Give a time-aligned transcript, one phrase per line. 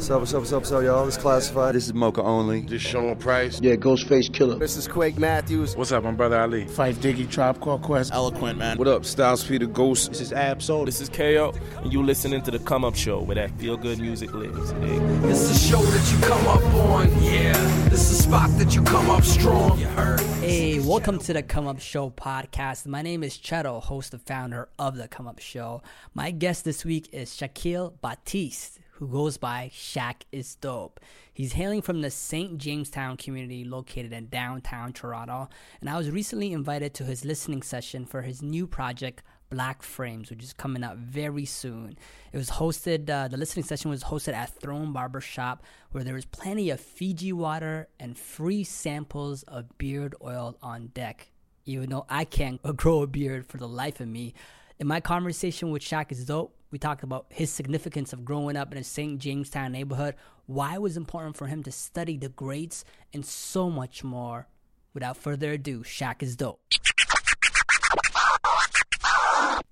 [0.00, 1.04] What's up, what's up, what's up, what's up, y'all?
[1.04, 1.74] This is Classified.
[1.74, 2.62] This is Moka Only.
[2.62, 3.60] This Sean Price.
[3.60, 4.58] Yeah, Ghostface Killah.
[4.58, 5.76] This is Quake Matthews.
[5.76, 6.64] What's up, my brother Ali?
[6.64, 8.10] Phife Diggy, Tribe Called Quest.
[8.10, 8.78] Eloquent, man.
[8.78, 10.08] What up, Styles Peter Ghost?
[10.08, 10.86] This is Ab Soul.
[10.86, 13.98] This is KO, and you listening to the Come Up Show where that feel good
[13.98, 14.72] music lives.
[14.72, 15.28] Eh?
[15.28, 17.52] It's the show that you come up on, yeah.
[17.90, 20.20] This is the spot that you come up strong, you heard?
[20.40, 22.86] Hey, welcome to the Come Up Show podcast.
[22.86, 25.82] My name is Cheto, host and founder of the Come Up Show.
[26.14, 31.00] My guest this week is Shaquille Batiste who goes by Shaq is Dope.
[31.32, 32.58] He's hailing from the St.
[32.58, 35.48] James Town community located in downtown Toronto,
[35.80, 40.28] and I was recently invited to his listening session for his new project, Black Frames,
[40.28, 41.96] which is coming out very soon.
[42.30, 46.14] It was hosted, uh, the listening session was hosted at Throne Barber Shop, where there
[46.14, 51.30] was plenty of Fiji water and free samples of beard oil on deck.
[51.64, 54.34] Even though I can't grow a beard for the life of me,
[54.78, 58.70] in my conversation with Shaq is Dope, we talked about his significance of growing up
[58.72, 59.18] in a St.
[59.18, 60.14] James Town neighborhood,
[60.46, 64.46] why it was important for him to study the greats, and so much more.
[64.94, 66.60] Without further ado, Shaq is dope.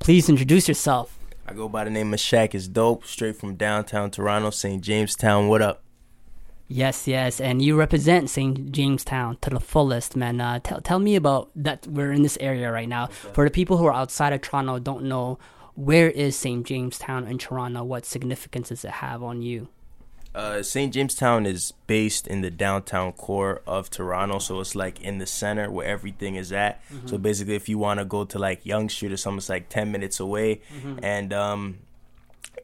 [0.01, 1.19] Please introduce yourself.
[1.47, 4.83] I go by the name of Shaq is dope, straight from downtown Toronto, St.
[4.83, 5.49] James Town.
[5.49, 5.83] What up?
[6.71, 8.71] Yes, yes, and you represent St.
[8.73, 10.41] James Town to the fullest, man.
[10.41, 11.87] Uh, tell tell me about that.
[11.87, 13.07] We're in this area right now.
[13.07, 15.39] For the people who are outside of Toronto, don't know
[15.79, 16.67] where is St.
[16.67, 17.85] James Town in Toronto?
[17.85, 19.69] What significance does it have on you?
[20.35, 20.93] Uh, St.
[20.93, 25.27] James Town is based in the downtown core of Toronto, so it's like in the
[25.27, 26.85] center where everything is at.
[26.93, 27.07] Mm-hmm.
[27.07, 29.69] So basically, if you want to go to like Yonge Street or something, it's like
[29.69, 30.99] ten minutes away, mm-hmm.
[31.01, 31.79] and um,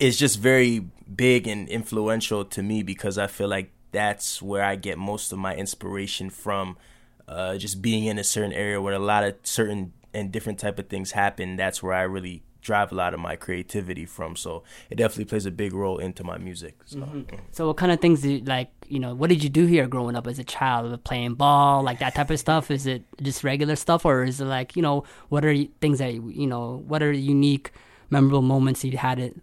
[0.01, 4.75] it's just very big and influential to me because I feel like that's where I
[4.75, 6.77] get most of my inspiration from.
[7.27, 10.79] Uh, just being in a certain area where a lot of certain and different type
[10.79, 11.57] of things happen.
[11.57, 14.35] That's where I really drive a lot of my creativity from.
[14.35, 16.81] So it definitely plays a big role into my music.
[16.87, 17.21] So, mm-hmm.
[17.21, 17.41] Mm.
[17.53, 20.17] so what kind of things did like you know what did you do here growing
[20.17, 21.05] up as a child?
[21.05, 22.71] Playing ball, like that type of stuff.
[22.71, 26.13] Is it just regular stuff, or is it like you know what are things that
[26.13, 27.71] you know what are unique,
[28.11, 29.37] memorable moments you had it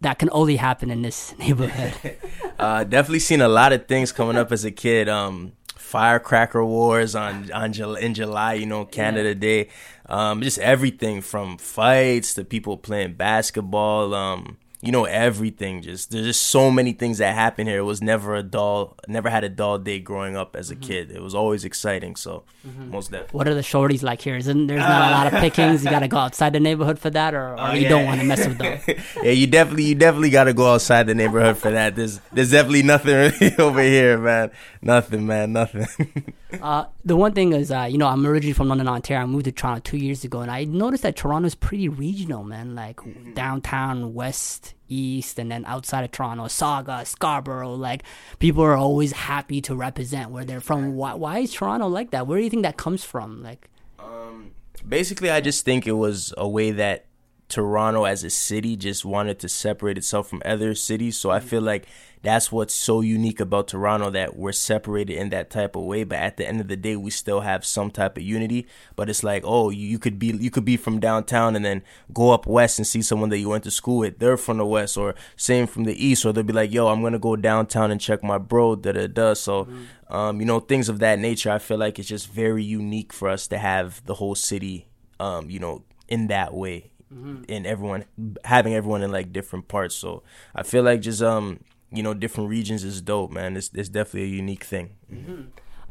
[0.00, 2.16] that can only happen in this neighborhood?
[2.58, 5.08] uh, definitely seen a lot of things coming up as a kid.
[5.08, 5.52] Um,
[5.92, 9.34] firecracker wars on on in July, you know, Canada yeah.
[9.34, 9.68] Day.
[10.12, 14.14] Um, just everything from fights to people playing basketball.
[14.14, 15.80] Um, you know everything.
[15.80, 17.78] Just there's just so many things that happen here.
[17.78, 20.82] It was never a dull, never had a dull day growing up as a mm-hmm.
[20.82, 21.10] kid.
[21.12, 22.16] It was always exciting.
[22.16, 22.90] So mm-hmm.
[22.90, 23.38] most definitely.
[23.38, 24.36] What are the shorties like here?
[24.36, 25.84] Isn't there's not a lot of pickings?
[25.84, 27.88] You got to go outside the neighborhood for that, or, or oh, you yeah.
[27.88, 28.80] don't want to mess with them.
[29.22, 31.94] yeah, you definitely you definitely got to go outside the neighborhood for that.
[31.94, 34.50] There's there's definitely nothing really over here, man.
[34.82, 35.52] Nothing, man.
[35.52, 35.86] Nothing.
[36.60, 39.22] uh, the one thing is, uh, you know, I'm originally from London, Ontario.
[39.22, 42.42] I moved to Toronto two years ago, and I noticed that Toronto is pretty regional,
[42.42, 42.74] man.
[42.74, 43.34] Like mm-hmm.
[43.34, 47.74] downtown, west, east, and then outside of Toronto, Sauga, Scarborough.
[47.74, 48.02] Like
[48.38, 50.96] people are always happy to represent where they're from.
[50.96, 52.26] Why, why is Toronto like that?
[52.26, 53.42] Where do you think that comes from?
[53.42, 53.68] Like,
[53.98, 54.52] um,
[54.86, 57.06] basically, I just think it was a way that
[57.52, 61.18] Toronto as a city just wanted to separate itself from other cities.
[61.18, 61.48] So I mm-hmm.
[61.48, 61.86] feel like
[62.22, 66.04] that's what's so unique about Toronto that we're separated in that type of way.
[66.04, 68.66] But at the end of the day, we still have some type of unity.
[68.96, 71.82] But it's like, oh, you could be you could be from downtown and then
[72.14, 74.18] go up west and see someone that you went to school with.
[74.18, 77.02] They're from the west, or same from the east, or they'll be like, yo, I'm
[77.02, 78.76] gonna go downtown and check my bro.
[78.76, 79.34] Da da da.
[79.34, 80.14] So, mm-hmm.
[80.14, 81.50] um, you know, things of that nature.
[81.50, 84.86] I feel like it's just very unique for us to have the whole city,
[85.20, 86.91] um, you know, in that way.
[87.12, 87.42] Mm-hmm.
[87.48, 88.04] And everyone
[88.44, 90.22] having everyone in like different parts, so
[90.54, 93.56] I feel like just um you know different regions is dope, man.
[93.56, 94.90] It's it's definitely a unique thing.
[95.12, 95.42] Mm-hmm.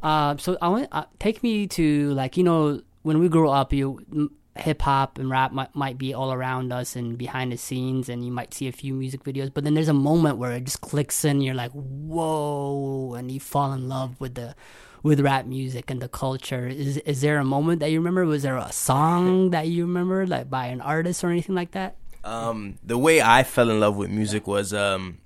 [0.02, 3.72] Uh, so I want uh, take me to like you know when we grew up,
[3.72, 8.10] you hip hop and rap might, might be all around us and behind the scenes,
[8.10, 9.52] and you might see a few music videos.
[9.54, 11.42] But then there's a moment where it just clicks in.
[11.42, 14.56] You're like, whoa, and you fall in love with the
[15.03, 16.68] with rap music and the culture.
[16.68, 18.25] Is is there a moment that you remember?
[18.25, 21.95] Was there a song that you remember, like by an artist or anything like that?
[22.24, 25.18] Um, the way I fell in love with music was um,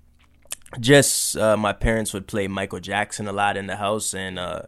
[0.80, 4.64] just uh, my parents would play Michael Jackson a lot in the house, and uh,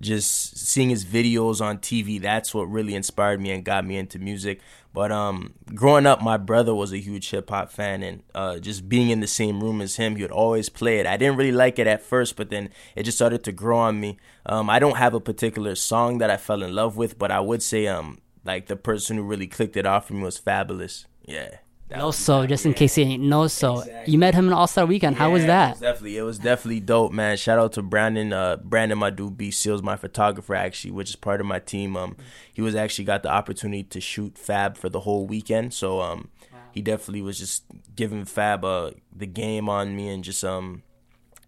[0.00, 2.20] just seeing his videos on TV.
[2.20, 4.60] That's what really inspired me and got me into music.
[4.96, 8.88] But um, growing up, my brother was a huge hip hop fan, and uh, just
[8.88, 11.06] being in the same room as him, he would always play it.
[11.06, 14.00] I didn't really like it at first, but then it just started to grow on
[14.00, 14.16] me.
[14.46, 17.40] Um, I don't have a particular song that I fell in love with, but I
[17.40, 21.04] would say um, like the person who really clicked it off for me was Fabolous.
[21.26, 21.56] Yeah.
[21.88, 22.78] That No so, just in yeah.
[22.78, 23.78] case he ain't know so.
[23.80, 24.12] Exactly.
[24.12, 25.16] You met him in All Star Weekend.
[25.16, 25.70] How was Yeah, It that?
[25.70, 27.36] was definitely, it was definitely dope, man.
[27.36, 31.16] Shout out to Brandon, uh, Brandon my dude, B Seals, my photographer, actually, which is
[31.16, 31.96] part of my team.
[31.96, 32.16] Um,
[32.52, 36.28] he was actually got the opportunity to shoot Fab for the whole weekend, so um,
[36.72, 37.62] he definitely was just
[37.94, 40.82] giving Fab uh the game on me and just um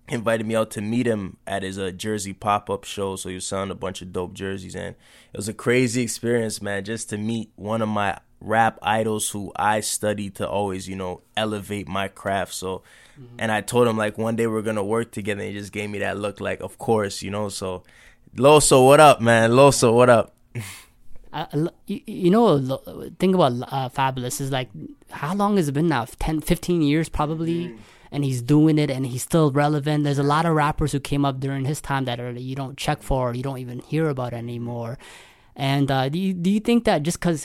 [0.08, 3.16] invited me out to meet him at his uh, Jersey pop up show.
[3.16, 4.94] So he was selling a bunch of dope jerseys, and
[5.32, 6.84] it was a crazy experience, man.
[6.84, 11.22] Just to meet one of my rap idols who I study to always, you know,
[11.36, 12.54] elevate my craft.
[12.54, 12.82] So,
[13.38, 15.42] and I told him like one day we're gonna work together.
[15.42, 17.48] And he just gave me that look, like of course, you know.
[17.48, 17.82] So,
[18.36, 19.50] Loso, what up, man?
[19.50, 20.34] Loso, what up?
[21.30, 22.58] Uh, you, you know,
[23.18, 24.70] think about uh, Fabolous is like,
[25.10, 26.06] how long has it been now?
[26.18, 27.76] 10, 15 years probably.
[28.10, 30.04] And he's doing it and he's still relevant.
[30.04, 32.78] There's a lot of rappers who came up during his time that are, you don't
[32.78, 34.98] check for, you don't even hear about anymore.
[35.58, 37.42] And uh, do you do you think that just because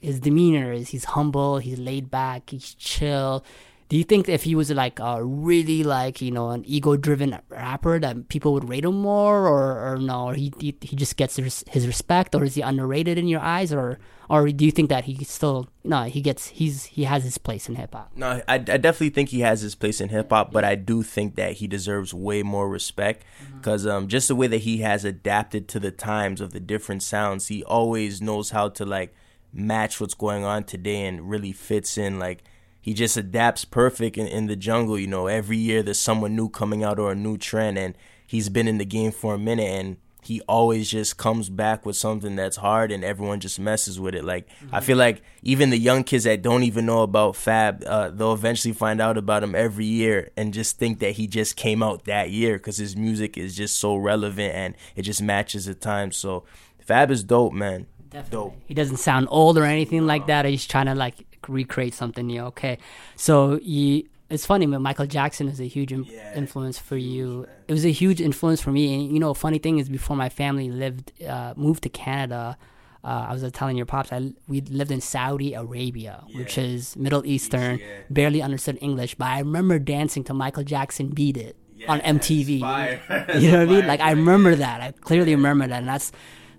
[0.00, 3.44] his demeanor is he's humble, he's laid back, he's chill?
[3.88, 7.38] Do you think if he was like a really like you know an ego driven
[7.48, 11.16] rapper that people would rate him more, or or no, or he he, he just
[11.16, 13.98] gets his, respect, or is he underrated in your eyes, or
[14.28, 17.68] or do you think that he still no he gets he's he has his place
[17.68, 18.10] in hip hop?
[18.16, 21.04] No, I, I definitely think he has his place in hip hop, but I do
[21.04, 23.24] think that he deserves way more respect
[23.56, 27.04] because um, just the way that he has adapted to the times of the different
[27.04, 29.14] sounds, he always knows how to like
[29.52, 32.18] match what's going on today and really fits in.
[32.18, 32.42] Like
[32.86, 34.96] he just adapts perfect in, in the jungle.
[34.96, 37.98] You know, every year there's someone new coming out or a new trend, and
[38.28, 41.96] he's been in the game for a minute and he always just comes back with
[41.96, 44.24] something that's hard and everyone just messes with it.
[44.24, 48.10] Like I feel like even the young kids that don't even know about Fab, uh,
[48.10, 51.82] they'll eventually find out about him every year and just think that he just came
[51.82, 55.74] out that year because his music is just so relevant and it just matches the
[55.74, 56.12] time.
[56.12, 56.44] So
[56.80, 57.86] Fab is dope, man.
[58.30, 58.56] Dope.
[58.64, 60.44] He doesn't sound old or anything like that.
[60.44, 62.42] He's trying to like recreate something new.
[62.42, 62.78] Okay,
[63.16, 67.46] so you, it's funny, but Michael Jackson is a huge im- influence for you.
[67.68, 68.94] It was a huge influence for me.
[68.94, 72.56] And you know, funny thing is, before my family lived, uh, moved to Canada.
[73.04, 77.24] Uh, I was telling your pops, I, we lived in Saudi Arabia, which is Middle
[77.24, 77.78] Eastern,
[78.10, 81.56] barely understood English, but I remember dancing to Michael Jackson "Beat It"
[81.86, 82.58] on MTV.
[83.40, 83.86] you know what I mean?
[83.86, 84.80] Like I remember that.
[84.80, 86.10] I clearly remember that, and that's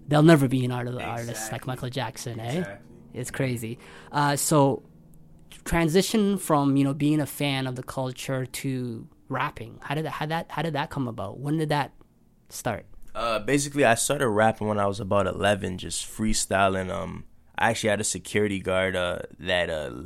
[0.07, 2.63] there'll never be an art- artist like Michael Jackson, eh?
[3.17, 3.77] It's crazy.
[4.11, 4.83] Uh, so
[5.65, 9.79] transition from you know being a fan of the culture to rapping.
[9.81, 11.39] How did that, how that how did that come about?
[11.39, 11.91] When did that
[12.49, 12.85] start?
[13.13, 16.91] Uh, basically, I started rapping when I was about 11, just freestyling.
[16.91, 17.25] Um,
[17.57, 20.03] I actually had a security guard uh, that uh,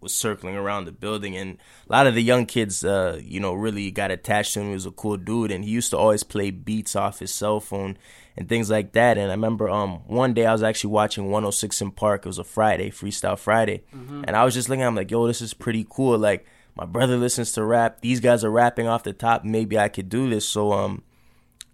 [0.00, 1.58] was circling around the building, and
[1.88, 4.66] a lot of the young kids, uh, you know, really got attached to him.
[4.66, 7.60] He was a cool dude, and he used to always play beats off his cell
[7.60, 7.96] phone
[8.40, 9.18] and things like that.
[9.18, 12.24] And I remember um, one day I was actually watching 106 & Park.
[12.24, 14.82] It was a Friday, Freestyle Friday, and I was just looking.
[14.82, 16.18] I'm like, yo, this is pretty cool.
[16.18, 18.00] Like my brother listens to rap.
[18.00, 19.44] These guys are rapping off the top.
[19.44, 20.46] Maybe I could do this.
[20.46, 21.02] So um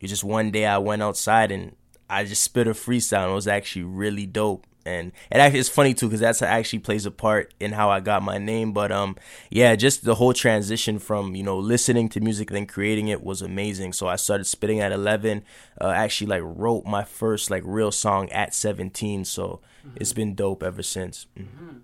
[0.00, 1.76] it just one day I went outside and
[2.10, 4.66] I just spit a freestyle and it was actually really dope.
[4.86, 8.00] And it actually it's funny too because that's actually plays a part in how I
[8.00, 8.72] got my name.
[8.72, 9.16] But um,
[9.50, 13.42] yeah, just the whole transition from you know listening to music then creating it was
[13.42, 13.92] amazing.
[13.92, 15.42] So I started spitting at 11.
[15.80, 19.24] Uh, actually like wrote my first like real song at 17.
[19.24, 19.60] So
[19.96, 21.26] it's been dope ever since.
[21.38, 21.80] Mhm.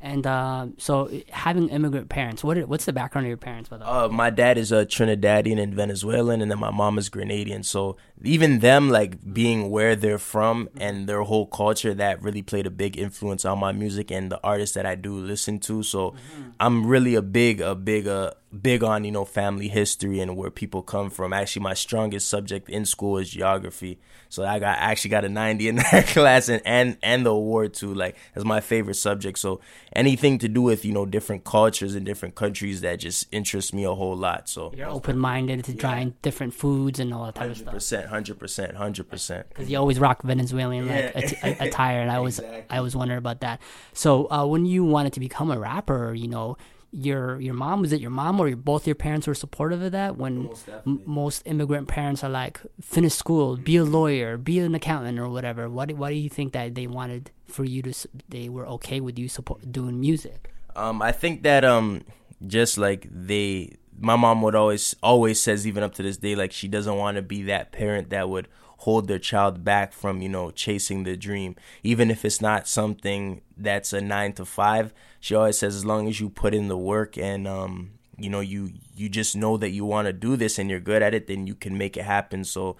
[0.00, 3.68] And uh, so having immigrant parents, what are, what's the background of your parents?
[3.70, 3.90] By the way?
[3.90, 7.64] Uh, my dad is a Trinidadian and Venezuelan, and then my mom is Grenadian.
[7.64, 12.66] So even them, like being where they're from and their whole culture, that really played
[12.66, 15.82] a big influence on my music and the artists that I do listen to.
[15.82, 16.14] So
[16.60, 18.32] I'm really a big, a big, uh,
[18.62, 21.32] big on you know family history and where people come from.
[21.32, 23.98] Actually, my strongest subject in school is geography.
[24.28, 27.30] So I got I actually got a 90 in that class and and and the
[27.30, 27.94] award too.
[27.94, 29.38] Like that's my favorite subject.
[29.38, 29.60] So
[29.94, 33.84] anything to do with you know different cultures and different countries that just interests me
[33.84, 34.48] a whole lot.
[34.48, 37.72] So You're open minded to trying different foods and all that type of stuff.
[37.74, 39.48] percent, hundred percent, hundred percent.
[39.48, 41.38] because you always rock Venezuelan like Yeah.
[41.44, 42.64] a- attire, and I always Exactly.
[42.76, 43.60] I was wondering about that.
[43.92, 46.56] So uh, when you wanted to become a rapper, you know,
[46.92, 49.92] your your mom was it your mom or your, both your parents were supportive of
[49.92, 50.16] that?
[50.16, 50.50] When
[50.86, 55.28] m- most immigrant parents are like, finish school, be a lawyer, be an accountant, or
[55.28, 55.68] whatever.
[55.68, 57.92] What do- why do you think that they wanted for you to
[58.28, 60.50] they were okay with you support doing music?
[60.74, 62.04] Um, I think that um,
[62.46, 66.52] just like they, my mom would always always says even up to this day, like
[66.52, 70.28] she doesn't want to be that parent that would hold their child back from you
[70.28, 74.92] know chasing the dream, even if it's not something that's a nine to five.
[75.20, 78.40] She always says as long as you put in the work and um, you know
[78.40, 81.26] you you just know that you want to do this and you're good at it,
[81.26, 82.44] then you can make it happen.
[82.44, 82.76] So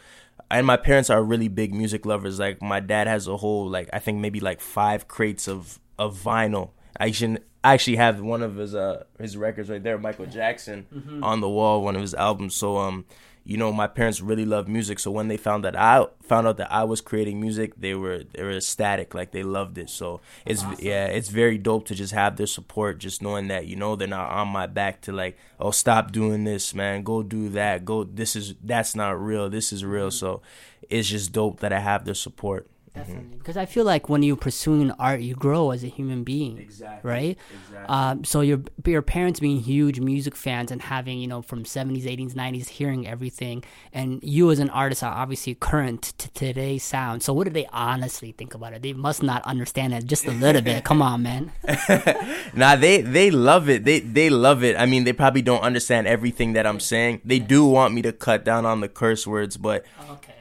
[0.50, 2.38] and my parents are really big music lovers.
[2.38, 6.16] Like my dad has a whole like I think maybe like five crates of of
[6.18, 6.70] vinyl.
[7.00, 7.42] I shouldn't.
[7.64, 11.24] I actually have one of his uh his records right there, Michael Jackson, Mm-hmm.
[11.24, 12.54] on the wall, one of his albums.
[12.54, 13.06] So um,
[13.46, 14.98] you know, my parents really love music.
[14.98, 18.24] So when they found that I found out that I was creating music, they were
[18.32, 19.88] they were ecstatic, like they loved it.
[19.88, 23.76] So it's yeah, it's very dope to just have their support, just knowing that you
[23.76, 27.48] know they're not on my back to like, oh stop doing this, man, go do
[27.50, 28.02] that, go.
[28.02, 29.48] This is that's not real.
[29.48, 30.08] This is real.
[30.08, 30.18] Mm-hmm.
[30.18, 30.42] So
[30.90, 32.66] it's just dope that I have their support.
[32.96, 33.36] Definitely.
[33.38, 36.58] Because I feel like when you're pursuing art, you grow as a human being.
[36.58, 37.10] Exactly.
[37.10, 37.38] Right?
[37.52, 37.86] Exactly.
[37.88, 42.04] Um, so your your parents being huge music fans and having, you know, from 70s,
[42.04, 43.62] 80s, 90s, hearing everything.
[43.92, 47.22] And you as an artist are obviously current to today's sound.
[47.22, 48.82] So what do they honestly think about it?
[48.82, 50.84] They must not understand it just a little bit.
[50.84, 51.52] Come on, man.
[52.54, 53.84] Nah, they they love it.
[53.84, 54.76] They they love it.
[54.76, 57.20] I mean, they probably don't understand everything that I'm saying.
[57.24, 60.32] They do want me to cut down on the curse words, but Okay.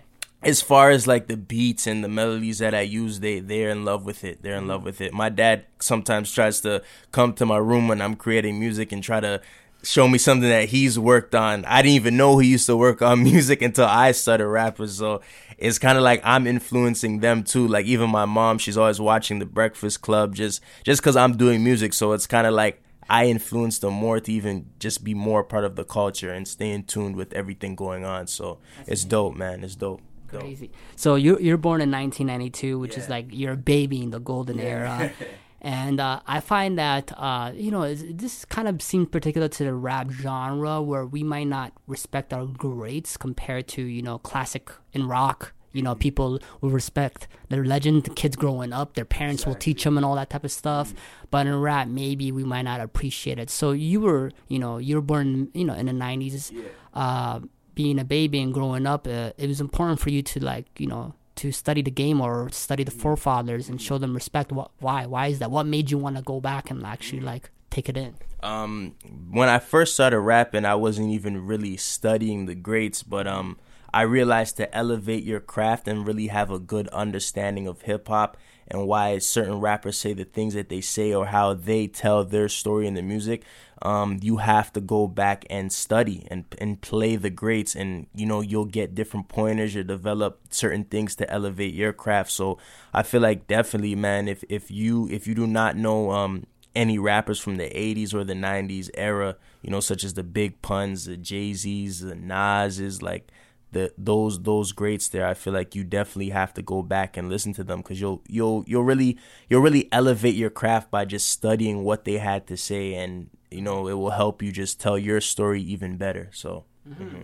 [0.46, 3.84] As far as like the beats and the melodies that I use, they they're in
[3.84, 4.44] love with it.
[4.44, 5.12] They're in love with it.
[5.12, 9.20] My dad sometimes tries to come to my room when I'm creating music and try
[9.20, 9.42] to
[9.84, 11.66] show me something that he's worked on.
[11.66, 14.88] I didn't even know he used to work on music until I started rapping.
[14.88, 15.22] So
[15.58, 17.68] it's kind of like I'm influencing them too.
[17.68, 21.64] Like even my mom, she's always watching The Breakfast Club just just because I'm doing
[21.64, 21.94] music.
[21.94, 25.64] So it's kind of like I influence them more to even just be more part
[25.64, 28.28] of the culture and stay in tune with everything going on.
[28.28, 29.64] So it's dope, man.
[29.64, 30.02] It's dope.
[30.32, 30.42] Dope.
[30.42, 30.72] Crazy.
[30.96, 34.60] So you're you're born in 1992, which is like you're a baby in the golden
[34.60, 35.12] era.
[35.66, 39.74] And uh, I find that uh, you know this kind of seems particular to the
[39.74, 45.08] rap genre, where we might not respect our greats compared to you know classic in
[45.08, 45.54] rock.
[45.74, 48.04] You know, people will respect their legend.
[48.04, 50.94] The kids growing up, their parents will teach them and all that type of stuff.
[51.32, 53.50] But in rap, maybe we might not appreciate it.
[53.50, 56.56] So you were, you know, you were born, you know, in the '90s.
[56.94, 57.40] Uh,
[57.76, 60.88] being a baby and growing up, uh, it was important for you to like, you
[60.88, 64.52] know, to study the game or study the forefathers and show them respect.
[64.52, 65.06] What, why?
[65.06, 65.52] Why is that?
[65.52, 68.16] What made you want to go back and actually like take it in?
[68.44, 68.96] um
[69.32, 73.58] when I first started rapping, I wasn't even really studying the greats, but um
[73.94, 78.38] I realized to elevate your craft and really have a good understanding of hip hop
[78.68, 82.50] and why certain rappers say the things that they say or how they tell their
[82.50, 83.44] story in the music.
[83.82, 88.26] Um, you have to go back and study and and play the greats, and you
[88.26, 89.76] know you'll get different pointers.
[89.76, 92.32] You develop certain things to elevate your craft.
[92.32, 92.58] So
[92.94, 97.00] I feel like definitely, man, if if you if you do not know um any
[97.00, 101.06] rappers from the 80s or the 90s era, you know, such as the Big Puns,
[101.06, 103.32] the Jay Z's, the Nas's, like
[103.72, 105.26] the those those greats there.
[105.26, 108.22] I feel like you definitely have to go back and listen to them because you'll
[108.28, 109.18] you'll you'll really
[109.50, 113.62] you'll really elevate your craft by just studying what they had to say, and you
[113.62, 116.30] know it will help you just tell your story even better.
[116.34, 116.66] So.
[116.88, 117.04] Mm-hmm.
[117.04, 117.22] Mm-hmm.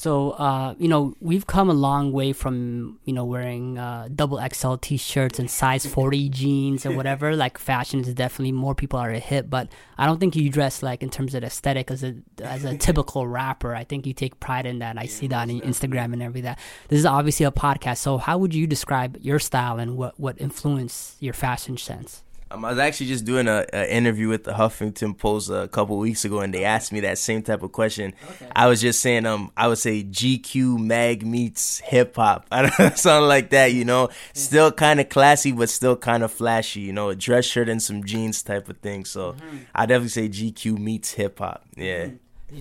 [0.00, 4.40] So, uh, you know, we've come a long way from, you know, wearing uh, double
[4.50, 7.36] XL t shirts and size 40 jeans and whatever.
[7.40, 10.82] Like, fashion is definitely more people are a hit, but I don't think you dress
[10.82, 13.74] like in terms of aesthetic as a as a typical rapper.
[13.74, 14.96] I think you take pride in that.
[14.96, 16.56] I see that on Instagram and everything.
[16.88, 17.98] This is obviously a podcast.
[17.98, 22.22] So, how would you describe your style and what, what influenced your fashion sense?
[22.50, 25.98] Um, I was actually just doing a, a interview with the Huffington Post a couple
[25.98, 28.12] weeks ago, and they asked me that same type of question.
[28.56, 32.46] I was just saying, um, I would say GQ mag meets hip hop.
[32.52, 34.08] I don't know, something like that, you know.
[34.34, 37.10] Still kind of classy, but still kind of flashy, you know.
[37.10, 39.04] A dress shirt and some jeans type of thing.
[39.04, 39.36] So
[39.74, 41.64] I definitely say GQ meets hip hop.
[41.76, 42.08] Yeah.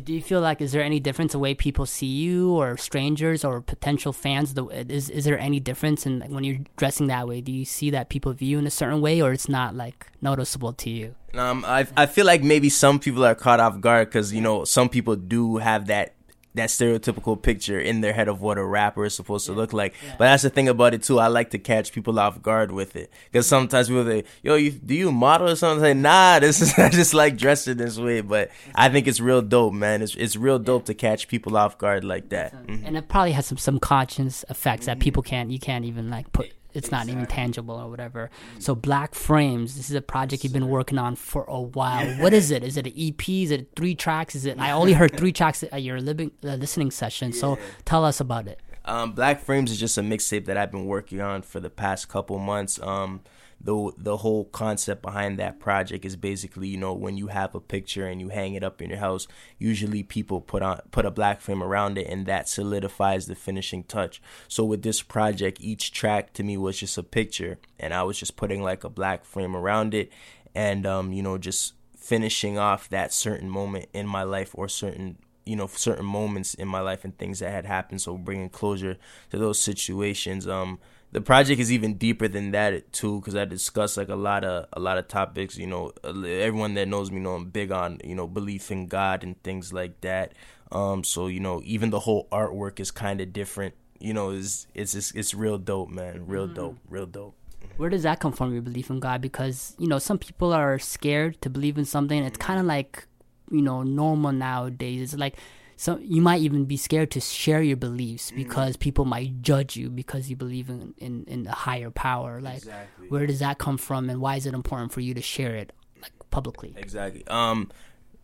[0.04, 3.44] Do you feel like is there any difference the way people see you or strangers
[3.44, 4.54] or potential fans?
[4.54, 7.42] The is is there any difference in when you're dressing that way?
[7.42, 10.08] Do you see that people view you in a certain way, or it's not like
[10.22, 11.16] noticeable to you?
[11.34, 14.64] Um, I I feel like maybe some people are caught off guard because you know
[14.64, 16.14] some people do have that
[16.60, 19.94] that stereotypical picture in their head of what a rapper is supposed to look like.
[20.18, 21.20] But that's the thing about it too.
[21.20, 24.72] I like to catch people off guard with it because sometimes people say, "Yo, you
[24.72, 27.98] do you model or something?" I say, "Nah, this is I just like dressing this
[27.98, 30.02] way." But I think it's real dope, man.
[30.02, 32.54] It's it's real dope to catch people off guard like that.
[32.68, 32.84] Mhm.
[32.86, 36.54] And it probably has some subconscious effects that people can't you can't even like put.
[36.74, 38.30] It's not even tangible or whatever.
[38.60, 42.08] So Black Frames, this is a project you've been working on for a while.
[42.20, 42.64] What is it?
[42.64, 43.30] Is it an EP?
[43.30, 44.36] Is it three tracks?
[44.36, 44.60] Is it?
[44.60, 47.34] I only heard three tracks at your living, uh, listening session.
[47.34, 48.60] So tell us about it.
[48.86, 52.10] Um, Black Frames is just a mixtape that I've been working on for the past
[52.10, 52.80] couple months.
[52.82, 53.22] Um,
[53.62, 57.60] the the whole concept behind that project is basically, you know, when you have a
[57.60, 61.12] picture and you hang it up in your house, usually people put on put a
[61.12, 64.22] black frame around it, and that solidifies the finishing touch.
[64.48, 68.18] So with this project, each track to me was just a picture, and I was
[68.18, 70.12] just putting like a black frame around it,
[70.56, 75.18] and um, you know, just finishing off that certain moment in my life or certain
[75.46, 78.02] you know certain moments in my life and things that had happened.
[78.02, 78.98] So bringing closure
[79.32, 80.48] to those situations.
[80.48, 80.80] Um,
[81.12, 84.68] the project is even deeper than that too, because I discuss like a lot of
[84.74, 85.58] a lot of topics.
[85.58, 89.24] You know, everyone that knows me know I'm big on you know belief in God
[89.24, 90.34] and things like that.
[90.72, 93.74] Um, so you know, even the whole artwork is kind of different.
[94.00, 96.28] You know, is it's, it's it's real dope, man.
[96.28, 96.54] Real mm.
[96.54, 97.36] dope, real dope.
[97.78, 98.54] Where does that come from?
[98.54, 99.22] Your belief in God?
[99.22, 102.24] Because you know, some people are scared to believe in something.
[102.24, 103.08] It's kind of like
[103.50, 105.02] you know normal nowadays.
[105.02, 105.38] It's like
[105.80, 108.44] so you might even be scared to share your beliefs mm-hmm.
[108.44, 108.82] because mm.
[108.82, 112.42] people might judge you because you believe in in, in a higher power.
[112.42, 113.08] Like, exactly.
[113.08, 115.72] where does that come from, and why is it important for you to share it
[116.02, 116.74] like publicly?
[116.76, 117.26] Exactly.
[117.28, 117.72] Um,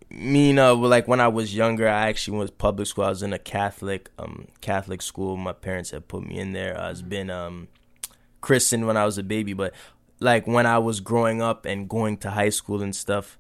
[0.10, 3.06] me, know, like when I was younger, I actually went to public school.
[3.06, 5.38] I was in a Catholic um Catholic school.
[5.38, 6.78] My parents had put me in there.
[6.78, 7.10] I was mm-hmm.
[7.10, 7.70] been um
[8.42, 9.74] christened when I was a baby, but
[10.20, 13.40] like when I was growing up and going to high school and stuff,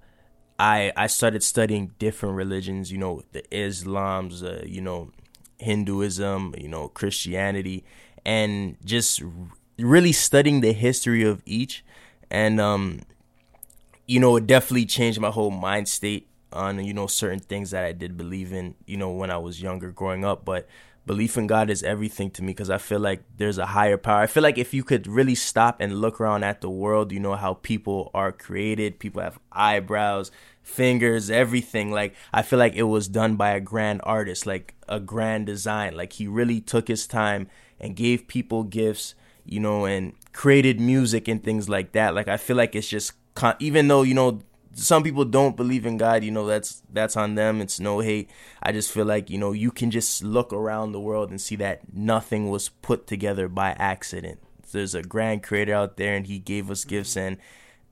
[0.60, 2.92] I I started studying different religions.
[2.92, 5.12] You know, the Islam's, uh, you know,
[5.58, 7.84] Hinduism, you know, Christianity,
[8.26, 9.22] and just
[9.78, 11.84] really studying the history of each.
[12.32, 13.02] And um,
[14.08, 17.84] you know, it definitely changed my whole mind state on you know certain things that
[17.84, 18.76] I did believe in.
[18.86, 20.68] You know, when I was younger, growing up, but
[21.06, 24.22] belief in God is everything to me because I feel like there's a higher power.
[24.22, 27.20] I feel like if you could really stop and look around at the world, you
[27.20, 29.00] know how people are created.
[29.00, 30.32] People have eyebrows,
[30.64, 31.92] fingers, everything.
[31.92, 35.96] Like I feel like it was done by a grand artist, like a grand design.
[35.96, 37.48] Like he really took his time
[37.80, 39.14] and gave people gifts,
[39.46, 42.16] you know, and created music and things like that.
[42.16, 43.14] Like I feel like it's just
[43.60, 44.40] even though, you know,
[44.76, 47.62] some people don't believe in God, you know, that's that's on them.
[47.62, 48.30] It's no hate.
[48.62, 51.56] I just feel like, you know, you can just look around the world and see
[51.58, 54.40] that nothing was put together by accident.
[54.72, 57.38] There's a grand creator out there and he gave us gifts and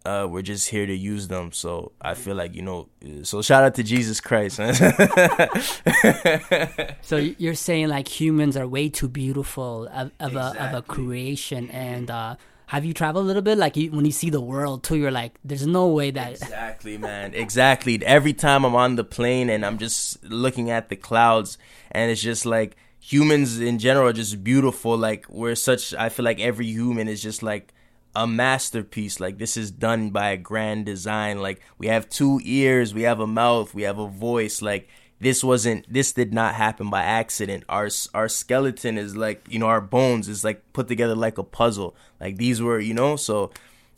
[0.06, 1.54] uh, we're just here to use them.
[1.54, 2.90] So I feel like, you know,
[3.24, 4.58] so shout out to Jesus Christ.
[7.02, 10.60] so you're saying like humans are way too beautiful of, of exactly.
[10.60, 12.36] a, of a creation and uh,
[12.74, 13.60] have you traveled a little bit?
[13.60, 16.32] Like you, when you see the world too, you're like, there's no way that.
[16.42, 17.36] Exactly, man.
[17.36, 18.04] Exactly.
[18.04, 21.60] Every time I'm on the plane and I'm just looking at the clouds,
[21.92, 24.98] and it's just like humans in general are just beautiful.
[24.98, 25.94] Like we're such.
[25.94, 27.74] I feel like every human is just like
[28.16, 29.20] a masterpiece.
[29.20, 31.42] Like this is done by a grand design.
[31.42, 34.64] Like we have two ears, we have a mouth, we have a voice.
[34.64, 39.60] Like this wasn't this did not happen by accident our our skeleton is like you
[39.60, 43.16] know our bones is like put together like a puzzle like these were you know
[43.16, 43.52] so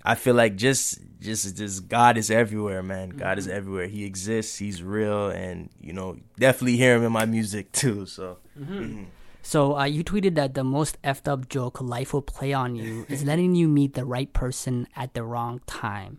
[0.04, 3.58] i feel like just just just god is everywhere man god is mm-hmm.
[3.58, 8.06] everywhere he exists he's real and you know definitely hear him in my music too
[8.06, 8.80] so mm-hmm.
[8.80, 9.04] Mm-hmm.
[9.46, 13.06] So uh, you tweeted that the most effed up joke life will play on you
[13.08, 16.18] is letting you meet the right person at the wrong time.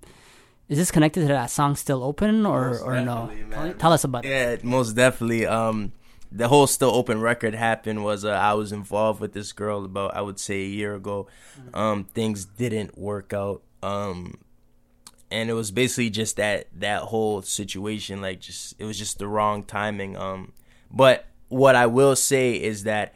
[0.68, 3.26] Is this connected to that song "Still Open" or most or no?
[3.48, 3.78] Man.
[3.78, 4.28] Tell us about it.
[4.28, 5.46] Yeah, most definitely.
[5.46, 5.92] Um,
[6.32, 10.16] the whole "Still Open" record happened was uh, I was involved with this girl about
[10.16, 11.28] I would say a year ago.
[11.58, 11.76] Mm-hmm.
[11.78, 13.62] Um, things didn't work out.
[13.82, 14.38] Um,
[15.30, 18.20] and it was basically just that that whole situation.
[18.20, 20.16] Like, just it was just the wrong timing.
[20.16, 20.52] Um,
[20.90, 23.14] but what I will say is that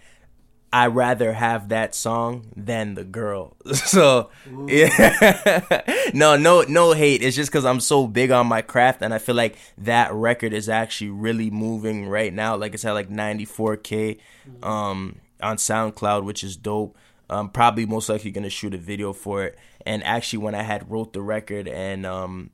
[0.72, 3.56] I rather have that song than the girl.
[3.74, 4.66] So Ooh.
[4.68, 5.82] yeah,
[6.14, 7.22] no, no, no hate.
[7.22, 10.52] It's just because I'm so big on my craft, and I feel like that record
[10.52, 12.56] is actually really moving right now.
[12.56, 14.18] Like it's at like 94k
[14.62, 16.96] um, on SoundCloud, which is dope.
[17.28, 19.58] I'm probably most likely gonna shoot a video for it.
[19.86, 22.50] And actually, when I had wrote the record and um,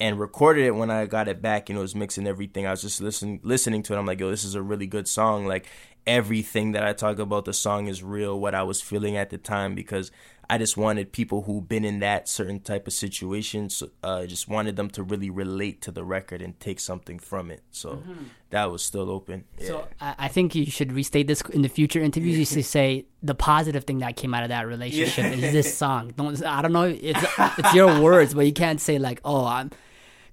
[0.00, 2.66] and recorded it when I got it back, you know, was mixing everything.
[2.66, 3.98] I was just listening listening to it.
[3.98, 5.46] I'm like, yo, this is a really good song.
[5.46, 5.66] Like
[6.06, 9.38] everything that I talk about the song is real, what I was feeling at the
[9.38, 10.10] time because
[10.50, 14.48] I just wanted people who've been in that certain type of situation, so, uh, just
[14.48, 17.62] wanted them to really relate to the record and take something from it.
[17.70, 18.24] So mm-hmm.
[18.50, 19.44] that was still open.
[19.60, 20.14] So yeah.
[20.18, 22.36] I think you should restate this in the future interviews.
[22.36, 25.46] You should say the positive thing that came out of that relationship yeah.
[25.46, 26.12] is this song.
[26.16, 26.82] Don't I don't know.
[27.00, 29.70] It's it's your words, but you can't say like, oh, I'm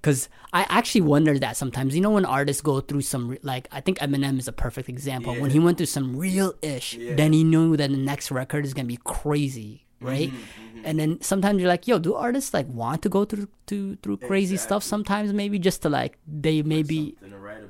[0.08, 1.94] because I actually wonder that sometimes.
[1.94, 5.34] You know, when artists go through some like I think Eminem is a perfect example.
[5.34, 5.42] Yeah.
[5.42, 7.14] When he went through some real ish, yeah.
[7.14, 10.30] then he knew that the next record is gonna be crazy, right?
[10.30, 10.86] Mm-hmm, mm-hmm.
[10.86, 14.16] And then sometimes you're like, yo, do artists like want to go through to, through
[14.16, 14.66] crazy exactly.
[14.68, 15.34] stuff sometimes?
[15.34, 17.18] Maybe just to like they maybe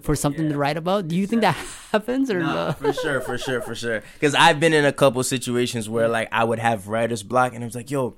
[0.02, 0.52] for something yeah.
[0.52, 1.08] to write about.
[1.08, 1.56] Do you think that
[1.90, 2.72] happens or no?
[2.78, 4.04] for sure, for sure, for sure.
[4.14, 7.64] Because I've been in a couple situations where like I would have writer's block, and
[7.64, 8.16] it was like, yo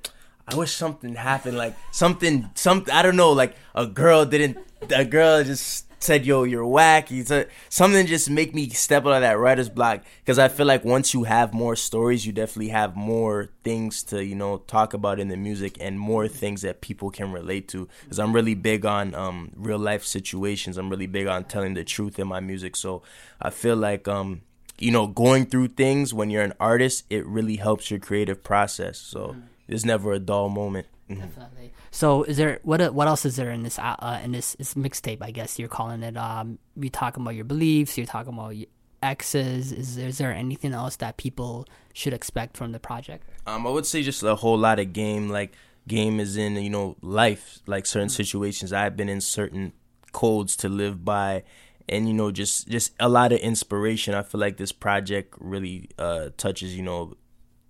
[0.51, 2.93] I wish something happened, like something, something.
[2.93, 4.57] I don't know, like a girl didn't,
[4.93, 9.13] a girl just said, "Yo, you're whack." He said something just make me step out
[9.13, 12.69] of that writer's block because I feel like once you have more stories, you definitely
[12.69, 16.81] have more things to you know talk about in the music and more things that
[16.81, 17.87] people can relate to.
[18.03, 20.77] Because I'm really big on um, real life situations.
[20.77, 22.75] I'm really big on telling the truth in my music.
[22.75, 23.03] So
[23.41, 24.41] I feel like um,
[24.79, 28.97] you know going through things when you're an artist, it really helps your creative process.
[28.97, 29.37] So
[29.71, 30.85] there's never a dull moment.
[31.09, 31.19] Mhm.
[31.21, 31.73] Definitely.
[31.91, 34.73] So, is there what what else is there in this uh, uh, in this, this
[34.73, 35.19] mixtape?
[35.21, 36.17] I guess you're calling it.
[36.17, 37.97] Um, you're talking about your beliefs.
[37.97, 38.67] You're talking about your
[39.01, 39.71] exes.
[39.71, 43.23] Is there, is there anything else that people should expect from the project?
[43.47, 45.29] Um, I would say just a whole lot of game.
[45.29, 45.53] Like
[45.87, 48.73] game is in you know life, like certain situations.
[48.73, 49.71] I've been in certain
[50.11, 51.43] codes to live by,
[51.87, 54.13] and you know just just a lot of inspiration.
[54.15, 57.15] I feel like this project really uh, touches you know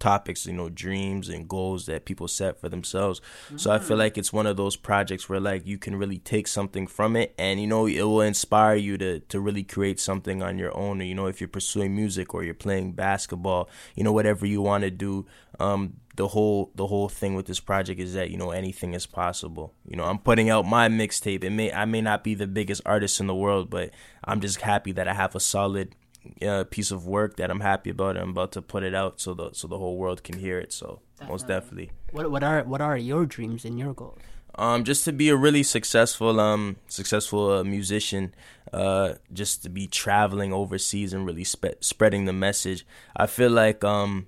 [0.01, 3.21] topics, you know, dreams and goals that people set for themselves.
[3.55, 6.47] So I feel like it's one of those projects where like you can really take
[6.47, 10.41] something from it and you know it will inspire you to to really create something
[10.41, 10.99] on your own.
[11.01, 14.61] Or, You know, if you're pursuing music or you're playing basketball, you know, whatever you
[14.61, 15.25] want to do.
[15.59, 19.05] Um the whole the whole thing with this project is that you know anything is
[19.05, 19.73] possible.
[19.87, 21.43] You know, I'm putting out my mixtape.
[21.43, 23.91] It may I may not be the biggest artist in the world, but
[24.23, 25.95] I'm just happy that I have a solid
[26.41, 28.17] uh, piece of work that I'm happy about.
[28.17, 30.73] I'm about to put it out so the so the whole world can hear it.
[30.73, 31.91] So most definitely.
[32.11, 34.19] What what are what are your dreams and your goals?
[34.55, 38.35] Um, just to be a really successful um successful uh, musician,
[38.73, 42.85] uh, just to be traveling overseas and really spe- spreading the message.
[43.15, 44.27] I feel like um,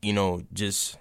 [0.00, 0.96] you know, just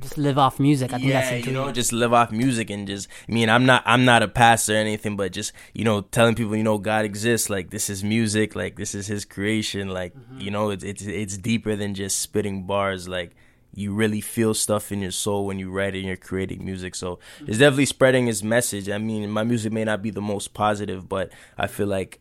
[0.00, 0.92] Just live off music.
[0.92, 3.08] I think that's yeah, a you know, just live off music and just.
[3.28, 6.34] I mean, I'm not, I'm not a pastor or anything, but just you know, telling
[6.34, 7.48] people, you know, God exists.
[7.48, 8.56] Like this is music.
[8.56, 9.88] Like this is His creation.
[9.88, 10.40] Like Mm-hmm.
[10.40, 13.08] you know, it's it's it's deeper than just spitting bars.
[13.08, 13.36] Like
[13.72, 16.94] you really feel stuff in your soul when you write and you're creating music.
[16.96, 17.48] So Mm-hmm.
[17.48, 18.88] it's definitely spreading His message.
[18.90, 22.20] I mean, my music may not be the most positive, but I feel like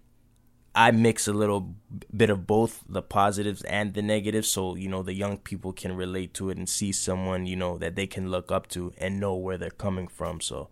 [0.76, 1.76] I mix a little
[2.16, 5.96] bit of both the positives and the negatives so you know the young people can
[5.96, 9.20] relate to it and see someone you know that they can look up to and
[9.20, 10.70] know where they're coming from so.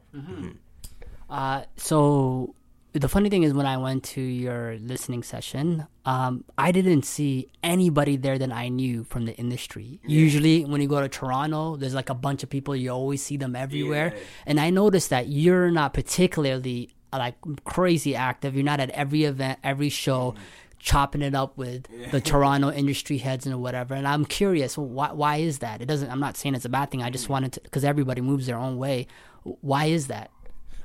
[1.29, 2.55] Uh, so
[2.93, 7.47] the funny thing is, when I went to your listening session, um, I didn't see
[7.63, 10.01] anybody there that I knew from the industry.
[10.05, 12.75] Usually, when you go to Toronto, there's like a bunch of people.
[12.75, 14.13] You always see them everywhere,
[14.45, 18.55] and I noticed that you're not particularly like crazy active.
[18.55, 20.35] You're not at every event, every show.
[20.83, 25.11] Chopping it up with the Toronto industry heads and whatever, and I'm curious why.
[25.11, 25.79] Why is that?
[25.79, 26.09] It doesn't.
[26.09, 27.03] I'm not saying it's a bad thing.
[27.03, 29.05] I just wanted to because everybody moves their own way.
[29.43, 30.31] Why is that?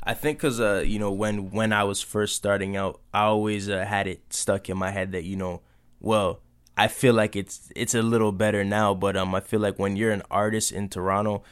[0.03, 3.71] I think because uh, you know when when I was first starting out, I always
[3.71, 5.63] uh, had it stuck in my head that you know,
[5.99, 6.41] well,
[6.77, 9.97] I feel like it's it's a little better now, but um, I feel like when
[9.97, 11.43] you're an artist in Toronto,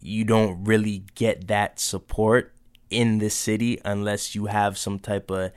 [0.00, 2.54] you don't really get that support
[2.90, 5.52] in the city unless you have some type of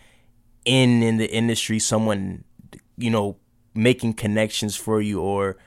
[0.66, 2.44] in in the industry, someone
[2.98, 3.38] you know
[3.74, 5.58] making connections for you or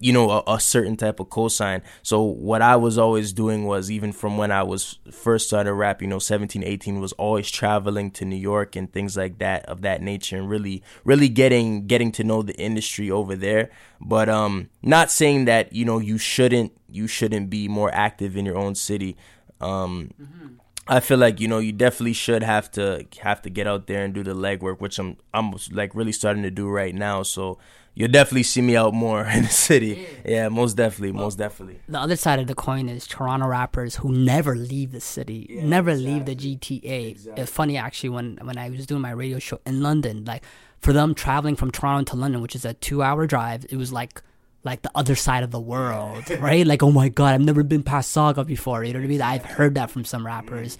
[0.00, 1.80] you know a, a certain type of cosign.
[2.02, 6.02] So what i was always doing was even from when i was first started rap
[6.02, 9.82] you know 17 18 was always traveling to new york and things like that of
[9.82, 13.70] that nature and really really getting getting to know the industry over there.
[14.00, 18.44] But um not saying that you know you shouldn't you shouldn't be more active in
[18.44, 19.16] your own city.
[19.60, 20.10] Um
[20.86, 24.04] I feel like you know you definitely should have to have to get out there
[24.04, 27.22] and do the legwork, which I'm I'm like really starting to do right now.
[27.22, 27.58] So
[27.94, 30.06] you'll definitely see me out more in the city.
[30.24, 31.80] Yeah, most definitely, most definitely.
[31.88, 35.94] the other side of the coin is Toronto rappers who never leave the city, never
[35.94, 37.38] leave the GTA.
[37.38, 40.44] It's funny actually when when I was doing my radio show in London, like
[40.80, 43.92] for them traveling from Toronto to London, which is a two hour drive, it was
[43.92, 44.22] like
[44.64, 46.66] like the other side of the world, right?
[46.66, 48.82] Like oh my god, I've never been past Sauga before.
[48.84, 49.22] You know what I mean?
[49.22, 50.78] I've heard that from some rappers.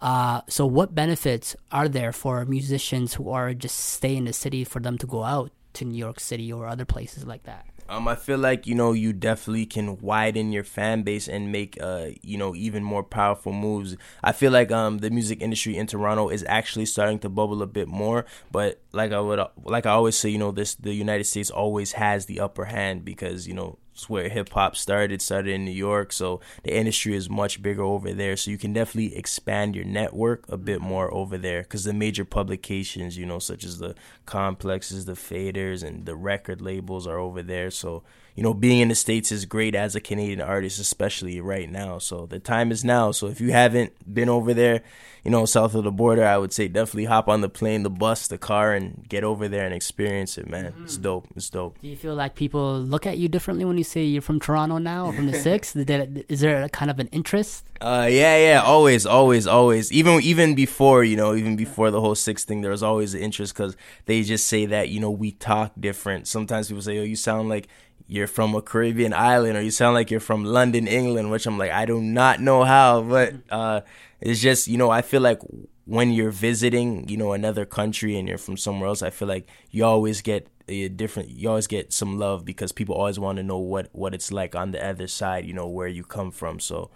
[0.00, 4.64] Uh, so what benefits are there for musicians who are just stay in the city
[4.64, 7.66] for them to go out to New York City or other places like that?
[7.90, 11.76] Um, I feel like you know you definitely can widen your fan base and make
[11.82, 13.96] uh you know even more powerful moves.
[14.22, 17.66] I feel like um the music industry in Toronto is actually starting to bubble a
[17.66, 21.24] bit more, but like I would like I always say, you know this the United
[21.24, 25.52] States always has the upper hand because you know it's where hip hop started, started
[25.52, 28.36] in New York, so the industry is much bigger over there.
[28.36, 30.88] So you can definitely expand your network a bit mm-hmm.
[30.88, 33.94] more over there because the major publications, you know, such as the
[34.26, 37.70] complexes, the faders, and the record labels are over there.
[37.70, 38.02] So
[38.34, 41.98] you know, being in the States is great as a Canadian artist, especially right now.
[41.98, 43.10] So the time is now.
[43.10, 44.82] So if you haven't been over there,
[45.24, 47.90] you know, south of the border, I would say definitely hop on the plane, the
[47.90, 50.72] bus, the car, and get over there and experience it, man.
[50.82, 51.26] It's dope.
[51.36, 51.78] It's dope.
[51.80, 54.78] Do you feel like people look at you differently when you say you're from Toronto
[54.78, 55.76] now or from the six?
[55.76, 57.66] is there a kind of an interest?
[57.80, 59.90] Uh, yeah, yeah, always, always, always.
[59.90, 63.20] Even even before, you know, even before the whole six thing, there was always an
[63.20, 66.28] interest because they just say that you know we talk different.
[66.28, 67.68] Sometimes people say, "Oh, you sound like
[68.08, 71.58] you're from a Caribbean island," or "You sound like you're from London, England," which I'm
[71.58, 73.80] like, I do not know how, but uh,
[74.20, 75.40] it's just you know, I feel like
[75.84, 79.48] when you're visiting, you know, another country and you're from somewhere else, I feel like
[79.70, 83.42] you always get a different you always get some love because people always want to
[83.42, 86.60] know what what it's like on the other side you know where you come from
[86.60, 86.90] so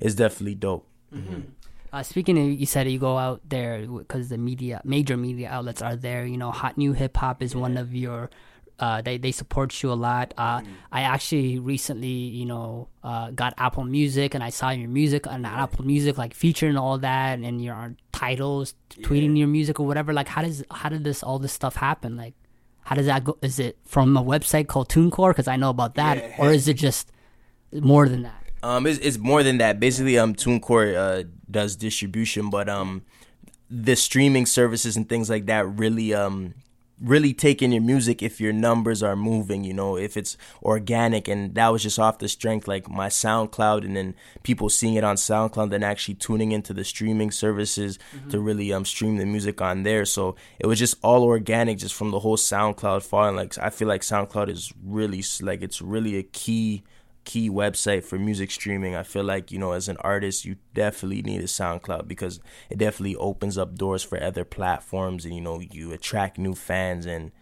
[0.00, 0.84] it's definitely dope
[1.92, 5.82] Uh, speaking of, you said you go out there because the media, major media outlets
[5.82, 6.24] are there.
[6.24, 8.30] You know, Hot New Hip Hop is one of your.
[8.80, 10.32] Uh, they they support you a lot.
[10.38, 15.26] Uh, I actually recently, you know, uh, got Apple Music, and I saw your music
[15.26, 20.14] on Apple Music, like featuring all that, and your titles, tweeting your music or whatever.
[20.14, 22.16] Like, how does how did this all this stuff happen?
[22.16, 22.34] Like,
[22.84, 23.36] how does that go?
[23.42, 25.30] Is it from a website called TuneCore?
[25.30, 27.12] Because I know about that, or is it just
[27.72, 28.44] more than that?
[28.62, 29.78] Um, it's, it's more than that.
[29.78, 33.02] Basically, um, TuneCore uh, does distribution, but um,
[33.70, 36.54] the streaming services and things like that really um
[37.00, 39.64] really take in your music if your numbers are moving.
[39.64, 43.84] You know, if it's organic, and that was just off the strength like my SoundCloud,
[43.84, 47.98] and then people seeing it on SoundCloud, then actually tuning into the streaming services
[48.30, 50.04] to really um stream the music on there.
[50.04, 53.36] So it was just all organic, just from the whole SoundCloud following.
[53.36, 56.84] Like I feel like SoundCloud is really like it's really a key
[57.24, 58.94] key website for music streaming.
[58.94, 62.78] I feel like, you know, as an artist, you definitely need a SoundCloud because it
[62.78, 67.32] definitely opens up doors for other platforms and, you know, you attract new fans and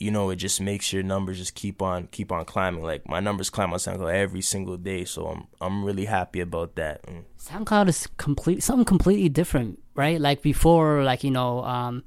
[0.00, 2.82] you know, it just makes your numbers just keep on keep on climbing.
[2.82, 6.74] Like my numbers climb on SoundCloud every single day, so I'm I'm really happy about
[6.76, 7.02] that.
[7.02, 7.24] Mm.
[7.38, 10.18] SoundCloud is complete something completely different, right?
[10.18, 12.02] Like before, like you know, um,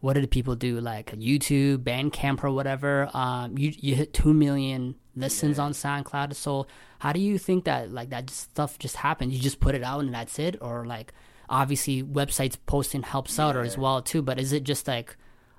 [0.00, 0.78] what did people do?
[0.78, 3.08] Like YouTube, Bandcamp, or whatever.
[3.14, 6.34] Um, you you hit two million listens on SoundCloud.
[6.34, 6.66] So
[6.98, 9.32] how do you think that like that stuff just happened?
[9.32, 11.12] You just put it out and that's it, or like
[11.48, 14.22] obviously websites posting helps out or as well too.
[14.22, 15.16] But is it just like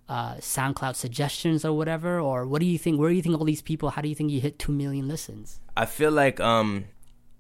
[0.08, 3.00] uh, SoundCloud suggestions or whatever, or what do you think?
[3.00, 3.92] Where do you think all these people?
[3.92, 5.60] How do you think you hit two million listens?
[5.78, 6.86] I feel like um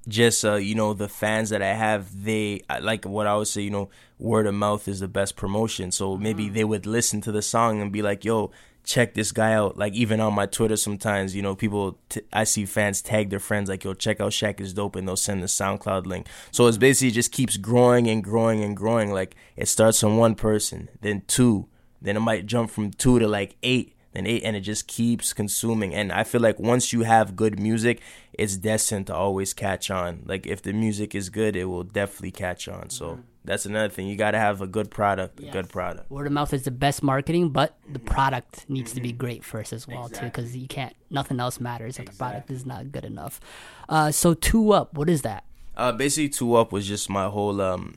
[0.08, 3.62] just uh you know the fans that I have they like what I would say
[3.62, 7.32] you know word of mouth is the best promotion so maybe they would listen to
[7.32, 8.52] the song and be like yo
[8.90, 12.44] check this guy out like even on my Twitter sometimes you know people t- I
[12.44, 15.44] see fans tag their friends like yo check out Shaq is dope and they'll send
[15.44, 16.26] the SoundCloud link.
[16.50, 19.12] So it's basically just keeps growing and growing and growing.
[19.12, 21.68] Like it starts on one person then two
[22.02, 25.34] then it might jump from two to like eight then eight and it just keeps
[25.34, 25.94] consuming.
[25.94, 28.02] And i feel like once you have good music
[28.34, 30.24] it's destined to always catch on.
[30.26, 32.90] Like if the music is good it will definitely catch on.
[32.90, 36.28] So that's another thing you got to have a good product a good product word
[36.28, 39.88] of mouth is the best marketing, but the product needs to be great first as
[39.88, 40.96] well too, because you can't.
[41.10, 43.40] Nothing else matters if the product is not good enough.
[43.88, 45.44] Uh, so two up, what is that?
[45.80, 47.96] Uh, basically, Two Up was just my whole um,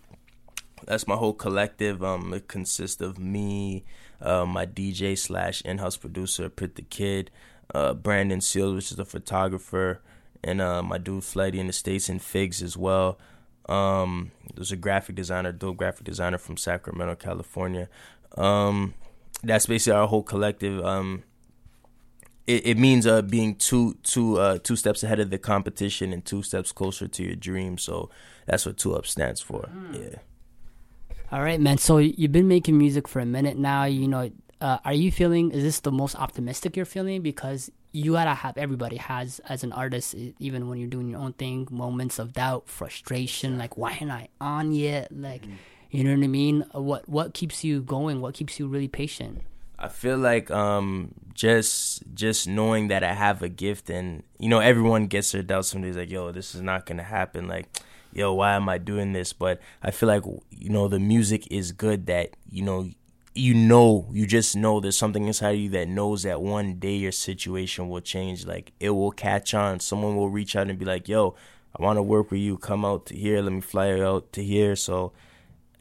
[0.87, 2.03] that's my whole collective.
[2.05, 3.85] Um, it consists of me,
[4.21, 7.33] uh, my DJ slash in house producer, Pit the Kid,
[7.75, 10.01] uh, Brandon Seals, which is a photographer,
[10.45, 13.19] and uh, my dude Fleddy in the States and Figs as well.
[13.69, 17.89] Um, there's a graphic designer, dope graphic designer from Sacramento, California.
[18.37, 18.95] Um,
[19.43, 20.85] that's basically our whole collective.
[20.85, 21.25] Um,
[22.47, 26.25] it, it means uh being two two uh two steps ahead of the competition and
[26.25, 27.79] two steps closer to your dream.
[27.79, 28.11] So
[28.47, 29.69] that's what two up stands for.
[29.93, 30.17] Yeah.
[31.31, 31.79] All right, man.
[31.79, 33.85] So you've been making music for a minute now.
[33.85, 34.31] You know,
[34.63, 35.51] uh, are you feeling?
[35.51, 37.21] Is this the most optimistic you're feeling?
[37.21, 38.57] Because you gotta have.
[38.57, 42.69] Everybody has, as an artist, even when you're doing your own thing, moments of doubt,
[42.69, 43.59] frustration.
[43.59, 45.11] Like, why ain't I on yet?
[45.11, 45.43] Like,
[45.91, 46.65] you know what I mean?
[46.73, 48.21] What What keeps you going?
[48.21, 49.43] What keeps you really patient?
[49.79, 54.61] I feel like um just just knowing that I have a gift and you know
[54.61, 57.67] everyone gets their doubts some days like yo this is not gonna happen like
[58.13, 61.73] yo why am I doing this but I feel like you know the music is
[61.73, 62.87] good that you know
[63.35, 66.95] you know you just know there's something inside of you that knows that one day
[66.97, 68.47] your situation will change.
[68.47, 69.81] Like it will catch on.
[69.81, 71.35] Someone will reach out and be like yo
[71.79, 72.59] I want to work with you.
[72.59, 73.41] Come out to here.
[73.41, 74.77] Let me fly you out to here.
[74.77, 75.13] So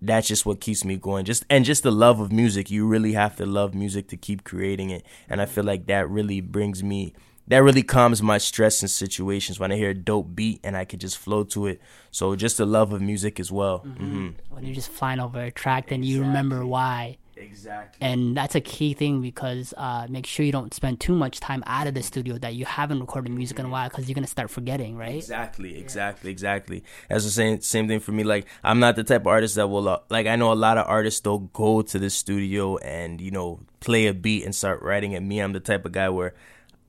[0.02, 1.26] that's just what keeps me going.
[1.26, 2.72] Just and just the love of music.
[2.72, 5.06] You really have to love music to keep creating it.
[5.30, 7.14] And i feel like that really brings me
[7.48, 9.60] that really calms my stress in situations.
[9.60, 11.82] When i hear a dope beat and i can just flow to it.
[12.10, 13.80] So just the love of music as well.
[13.80, 17.18] Hmm When you're just flying over a track, then you remember why.
[17.42, 18.08] Exactly.
[18.08, 21.64] and that's a key thing because uh, make sure you don't spend too much time
[21.68, 24.28] out of the studio that you haven't recorded music in a while because you're gonna
[24.28, 25.16] start forgetting, right?
[25.16, 26.84] Exactly, exactly, exactly.
[27.10, 28.24] That's the same same thing for me.
[28.24, 30.28] Like I'm not the type of artist that will uh, like.
[30.28, 34.08] I know a lot of artists they'll go to the studio and you know play
[34.08, 35.22] a beat and start writing it.
[35.22, 36.34] Me, I'm the type of guy where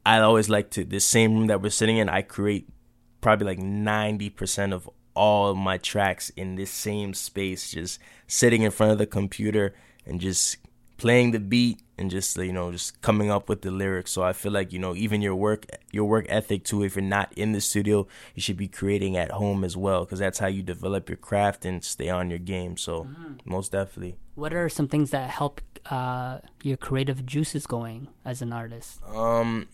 [0.05, 2.09] I always like to the same room that we're sitting in.
[2.09, 2.69] I create
[3.21, 8.62] probably like ninety percent of all of my tracks in this same space, just sitting
[8.62, 9.75] in front of the computer
[10.07, 10.57] and just
[10.97, 14.12] playing the beat and just you know just coming up with the lyrics.
[14.12, 17.03] So i feel like you know even your work your work ethic too if you're
[17.05, 20.47] not in the studio you should be creating at home as well because that's how
[20.47, 22.77] you develop your craft and stay on your game.
[22.77, 23.07] So
[23.45, 24.17] most definitely.
[24.37, 25.61] What are some things that help
[25.91, 29.01] uh, your creative juices going as an artist?
[29.15, 29.67] um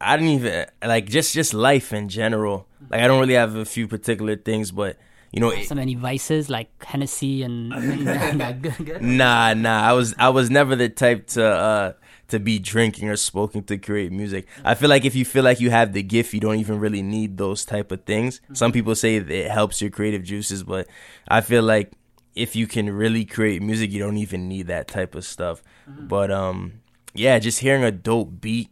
[0.00, 2.66] i don't even like just just life in general.
[2.90, 4.96] Like i don't really have a few particular things but
[5.32, 7.68] you know it- Some any vices like Hennessy and,
[8.38, 9.02] Nah, good, good.
[9.02, 9.82] Nah, nah.
[9.88, 11.92] I was I was never the type to uh
[12.28, 14.46] to be drinking or smoking to create music.
[14.64, 17.02] I feel like if you feel like you have the gift, you don't even really
[17.02, 18.40] need those type of things.
[18.54, 20.86] Some people say it helps your creative juices, but
[21.28, 21.92] I feel like
[22.34, 25.62] if you can really create music, you don't even need that type of stuff.
[25.86, 26.80] But um
[27.14, 28.70] yeah, just hearing a dope beat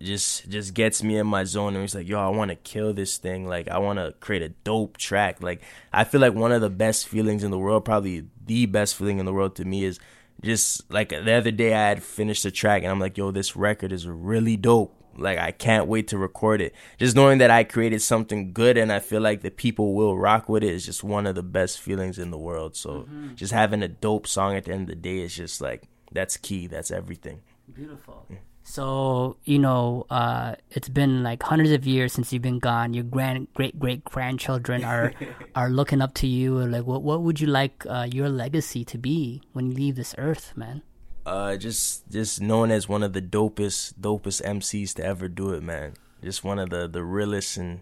[0.00, 2.92] just just gets me in my zone and it's like yo i want to kill
[2.92, 3.46] this thing.
[3.46, 5.42] Like i want to create a dope track.
[5.42, 8.96] Like i feel like one of the best feelings in the world probably the best
[8.96, 9.98] feeling in the world to me is
[10.42, 13.56] just like the other day i had finished a track and i'm like yo this
[13.56, 14.96] record is really dope.
[15.16, 16.74] Like i can't wait to record it.
[16.98, 20.48] Just knowing that i created something good and i feel like the people will rock
[20.48, 22.74] with it is just one of the best feelings in the world.
[22.74, 23.34] So mm-hmm.
[23.34, 26.36] just having a dope song at the end of the day is just like that's
[26.36, 26.66] key.
[26.66, 27.42] That's everything.
[27.72, 28.26] Beautiful.
[28.70, 32.94] So you know, uh, it's been like hundreds of years since you've been gone.
[32.94, 35.12] Your grand, great, great grandchildren are
[35.56, 36.54] are looking up to you.
[36.54, 40.14] Like, what what would you like uh, your legacy to be when you leave this
[40.18, 40.82] earth, man?
[41.26, 45.62] uh just just known as one of the dopest dopest MCs to ever do it,
[45.62, 45.94] man.
[46.22, 47.80] Just one of the the realest and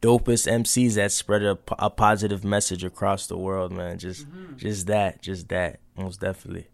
[0.00, 3.98] dopest MCs that spread a, a positive message across the world, man.
[3.98, 6.68] Just just that, just that, most definitely.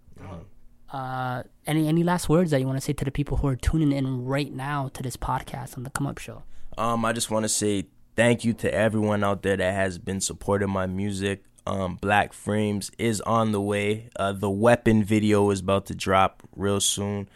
[0.93, 3.57] Uh, any any last words that you want to say to the people who are
[3.57, 6.43] tuning in right now to this podcast on the Come Up Show?
[6.77, 10.21] Um, I just want to say thank you to everyone out there that has been
[10.21, 11.45] supporting my music.
[11.67, 14.11] Um, Black Frames is on the way.
[14.17, 17.29] Uh, the Weapon video is about to drop real soon,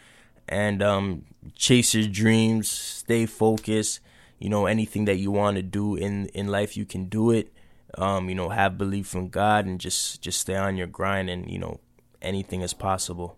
[0.47, 1.23] and um,
[1.55, 4.01] chase your dreams, stay focused.
[4.37, 7.51] You know, anything that you want to do in in life, you can do it.
[7.97, 11.49] Um, you know, have belief in God and just just stay on your grind, and
[11.49, 11.79] you know,
[12.21, 13.37] anything is possible.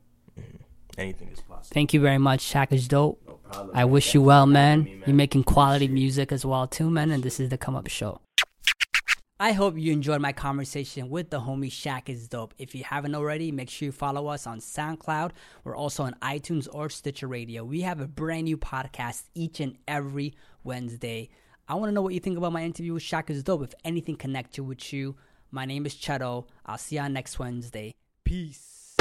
[1.00, 1.74] Anything is possible.
[1.74, 3.24] Thank you very much, Shaq is dope.
[3.44, 3.90] problem, I man.
[3.92, 4.84] wish you well, man.
[4.84, 5.04] me, man.
[5.08, 7.10] You're making quality music as well too, man.
[7.12, 8.22] And this is the Come Up Show.
[9.42, 12.54] I hope you enjoyed my conversation with the homie Shaq is dope.
[12.58, 15.32] If you haven't already, make sure you follow us on SoundCloud.
[15.64, 17.64] We're also on iTunes or Stitcher Radio.
[17.64, 20.34] We have a brand new podcast each and every
[20.66, 21.30] Wednesday.
[21.70, 23.64] I want to know what you think about my interview with Shaq is dope.
[23.64, 25.16] If anything connected with you,
[25.52, 26.46] my name is Cheto.
[26.66, 27.94] I'll see you on next Wednesday.
[28.26, 28.96] Peace.